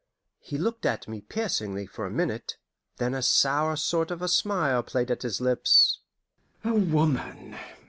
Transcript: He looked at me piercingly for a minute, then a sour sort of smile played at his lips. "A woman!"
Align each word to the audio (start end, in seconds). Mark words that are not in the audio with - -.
He 0.39 0.57
looked 0.57 0.87
at 0.87 1.07
me 1.07 1.21
piercingly 1.21 1.85
for 1.85 2.07
a 2.07 2.09
minute, 2.09 2.57
then 2.97 3.13
a 3.13 3.21
sour 3.21 3.75
sort 3.75 4.09
of 4.09 4.27
smile 4.31 4.81
played 4.81 5.11
at 5.11 5.21
his 5.21 5.39
lips. 5.39 5.99
"A 6.65 6.73
woman!" 6.73 7.55